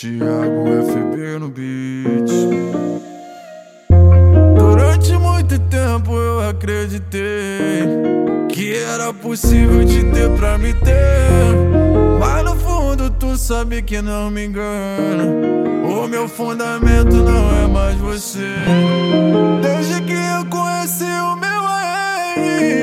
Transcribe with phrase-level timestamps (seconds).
[0.00, 2.30] Tiago FB no beat.
[4.56, 7.82] Durante muito tempo eu acreditei
[8.48, 11.50] que era possível te ter pra me ter.
[12.20, 15.24] Mas no fundo tu sabe que não me engana.
[15.84, 18.54] O meu fundamento não é mais você.
[19.60, 22.77] Desde que eu conheci o meu rei,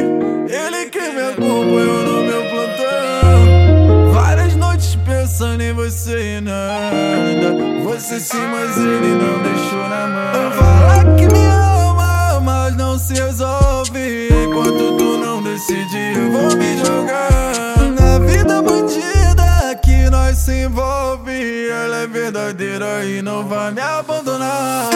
[5.36, 7.84] pensando em você e nada.
[7.84, 10.52] Você sim, mas ele não deixou na mão.
[10.52, 14.30] Fala que me ama, mas não se resolve.
[14.30, 21.68] Enquanto tu não decidir, eu vou me jogar na vida bandida que nós se envolve.
[21.70, 24.90] Ela é verdadeira e não vai me abandonar.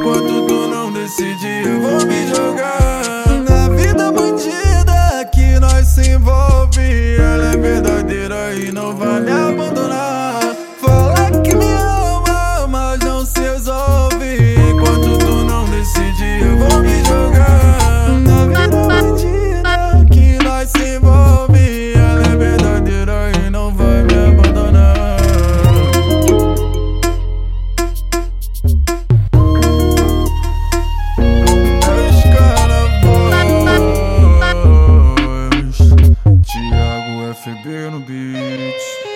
[0.00, 2.19] Enquanto tu não decidir, eu vou me
[37.42, 39.09] FB no beat.